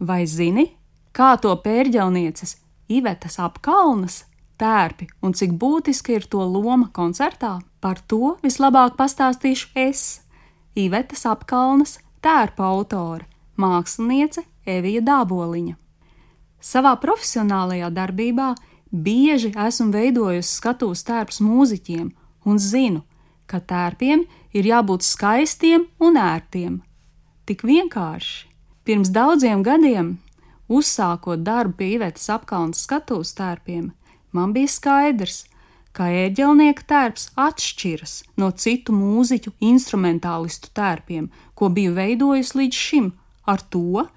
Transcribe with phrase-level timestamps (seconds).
[0.00, 0.70] Vai zini,
[1.12, 2.56] kā to pērģelnieces
[2.90, 4.22] Ivetas apkalnas
[4.58, 7.58] tērpi un cik būtiska ir to loma koncertā?
[7.84, 10.22] Par to vislabāk pastāstīšu es,
[10.72, 13.28] Ivetas apkalnas tērpa autore,
[13.60, 15.76] māksliniece Evija Dāboliņa.
[16.60, 18.54] Savā profesionālajā darbībā
[18.90, 22.10] bieži esmu veidojusi skatuves tērpus mūziķiem
[22.48, 23.04] un zinu,
[23.44, 24.24] ka tērpiem
[24.56, 26.80] ir jābūt skaistiem un ērtiem.
[27.44, 28.49] Tik vienkārši.
[28.90, 30.06] Pirms daudziem gadiem,
[30.66, 33.84] uzsākot darbu pie Ivetas apkalnas skatuves tērpiem,
[34.34, 35.44] man bija skaidrs,
[35.94, 43.08] ka ērģelnieka tērps atšķiras no citu mūziķu instrumentālistu tērpiem, ko biju veidojis līdz šim,
[43.46, 44.08] ar to,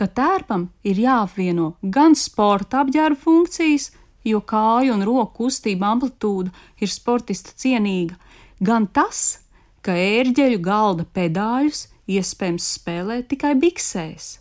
[0.00, 3.90] ka tērpam ir jāapvieno gan sporta apģērba funkcijas,
[4.24, 8.16] jo kāju un roku kustība amplitūda ir sportista cienīga,
[8.64, 9.42] gan tas,
[9.84, 14.38] ka ērģeļu galda pedāļus iespējams spēlēt tikai biksēs.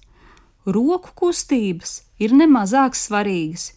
[0.66, 3.72] Roku kustības ir nemazāk svarīgas,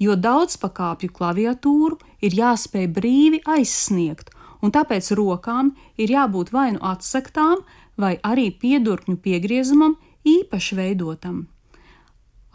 [0.00, 4.30] jo daudzpakāpju klaviatūru ir jāspēj brīvi aizsniegt,
[4.64, 7.64] un tāpēc rokām ir jābūt vai nu atsaktām,
[8.00, 11.44] vai arī piedurkņu piegriezumam īpaši veidotam.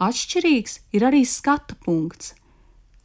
[0.02, 2.34] Atšķirīgs ir arī skatu punkts.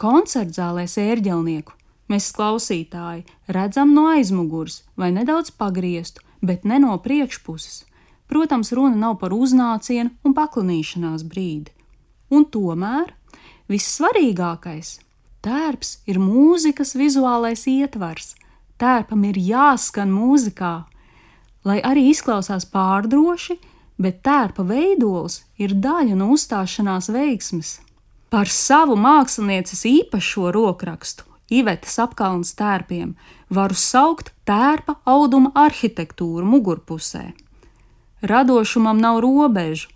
[0.02, 1.78] Koncertzālēs ērģelnieku
[2.12, 3.24] mēs klausītāji
[3.54, 7.86] redzam no aizmugures vai nedaudz pagrieztu, bet ne no priekšpuses.
[8.28, 11.74] Protams, runa nav par uznācienu un paklanīšanās brīdi.
[12.32, 13.12] Un tomēr
[13.70, 15.00] vissvarīgākais-
[15.46, 18.36] tērps ir mūzikas vizuālais ietvars.
[18.80, 20.86] Tērpam ir jāskan mūzikā,
[21.66, 23.60] lai arī izklausās pārdroši,
[24.00, 27.80] bet tērpa veidols ir daļa no uzstāšanās veiksmes.
[28.30, 33.16] Par savu mākslinieces īpašo rokrakstu Ivetas apkalnas tērpiem
[33.52, 37.32] varu saukt tērpa auduma arhitektūru mugurpusē.
[38.24, 39.90] Radošumam nav robežu,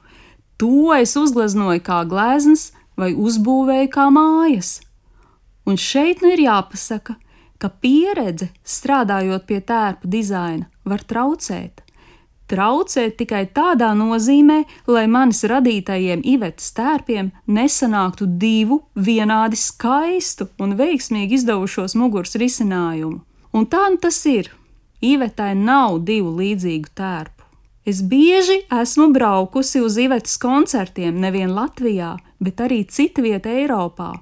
[0.60, 4.80] to es uzgleznoju kā gleznas vai uzbūvēju kā mājas.
[5.66, 7.16] Un šeit nu ir jāpasaka,
[7.58, 11.85] ka pieredze strādājot pie tērpa dizaina var traucēt
[12.52, 21.40] traucēt tikai tādā nozīmē, lai manis radītajiem ivetas tērpiem nesanāktu divu vienādi skaistu un veiksmīgi
[21.40, 23.22] izdevušos muguras risinājumu.
[23.56, 24.52] Un tā nu tas ir.
[25.06, 27.36] Ivetai nav divu līdzīgu tērpu.
[27.86, 34.16] Es bieži esmu braukusi uz Ivetas koncertiem nevien Latvijā, bet arī citvietā Eiropā.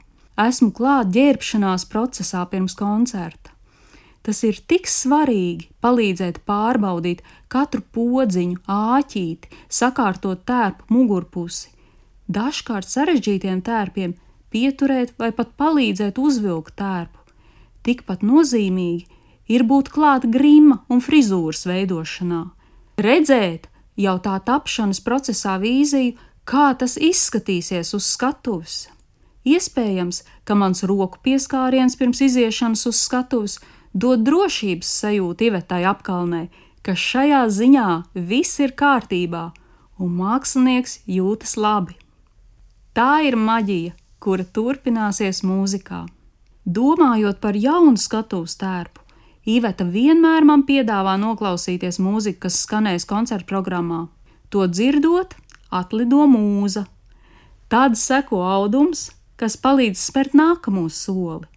[0.43, 3.52] Esmu klāt ģērbšanās procesā pirms koncerta.
[4.23, 11.73] Tas ir tik svarīgi palīdzēt pārbaudīt katru podziņu, āķīti, sakārtot tērpu mugurpusi.
[12.31, 14.15] Dažkārt sarežģītiem tērpiem
[14.53, 17.19] pieturēt vai pat palīdzēt uzvilkt tērpu.
[17.83, 19.09] Tikpat nozīmīgi
[19.51, 22.45] ir būt klāt grima un frizūras veidošanā,
[23.03, 23.67] redzēt
[23.99, 26.15] jau tā tapšanas procesā vīziju,
[26.47, 28.87] kā tas izskatīsies uz skatuves.
[29.43, 33.59] Iespējams, ka mans roku pieskāriens pirms iziešanas uz skatuves
[33.93, 36.47] dod drošības sajūtu Ivetai apkalnē,
[36.83, 39.51] ka šajā ziņā viss ir kārtībā
[40.01, 41.95] un mākslinieks jūtas labi.
[42.93, 46.03] Tā ir maģija, kura turpināsies mūzikā.
[46.63, 49.01] Domājot par jaunu skatuves tērpu,
[49.43, 54.05] Iveta vienmēr man piedāvā noklausīties mūziku, kas skanēs koncerta programmā.
[54.55, 55.35] To dzirdot,
[55.67, 56.85] atlido mūza.
[57.67, 61.49] Tad seko audums, kas palīdz spērt nākamo soli,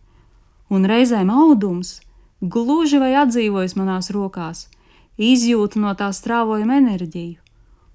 [0.67, 2.01] un reizēm audums
[2.41, 4.67] gluži vai atdzīvojas manās rokās,
[5.17, 7.41] izjūtu no tā strāvojama enerģiju,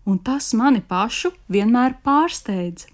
[0.06, 2.88] un tas mani pašu vienmēr pārsteidz.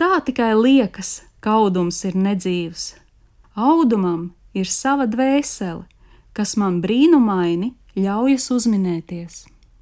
[0.00, 2.94] Tā tikai liekas, ka audums ir nedzīvs.
[3.56, 5.84] Audumam ir sava dvēsele,
[6.32, 9.44] kas man brīnumaini ļaujas uzminēties.